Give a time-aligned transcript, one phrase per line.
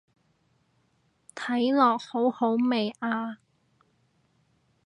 [1.35, 3.37] 睇落好好味啊